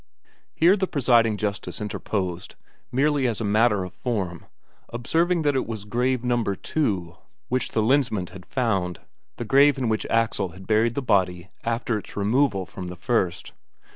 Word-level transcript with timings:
Here 0.55 0.75
the 0.75 0.87
presiding 0.87 1.37
justice 1.37 1.79
interposed, 1.79 2.55
merely 2.91 3.27
as 3.27 3.39
a 3.39 3.43
matter 3.45 3.83
of 3.83 3.93
form, 3.93 4.47
observing 4.89 5.43
that 5.43 5.55
it 5.55 5.67
was 5.67 5.85
grave 5.85 6.23
No. 6.23 6.43
2 6.43 7.15
which 7.49 7.73
the 7.73 7.83
Lensmand 7.83 8.31
had 8.31 8.47
found 8.47 9.01
the 9.35 9.45
grave 9.45 9.77
in 9.77 9.89
which 9.89 10.07
Axel 10.09 10.53
had 10.53 10.65
buried 10.65 10.95
the 10.95 11.03
body 11.03 11.51
after 11.63 11.99
its 11.99 12.17
removal 12.17 12.65
from 12.65 12.87
the 12.87 12.95
first. 12.95 13.51